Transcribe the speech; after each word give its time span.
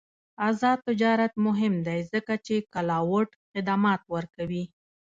آزاد 0.49 0.79
تجارت 0.87 1.33
مهم 1.45 1.73
دی 1.87 1.99
ځکه 2.11 2.33
چې 2.45 2.55
کلاؤډ 2.73 3.27
خدمات 3.51 4.01
ورکوي. 4.15 4.63